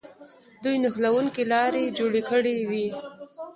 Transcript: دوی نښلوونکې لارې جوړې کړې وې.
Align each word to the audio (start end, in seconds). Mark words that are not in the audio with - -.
دوی 0.63 0.75
نښلوونکې 0.83 1.43
لارې 1.53 1.93
جوړې 1.97 2.21
کړې 2.29 2.55
وې. 2.69 2.87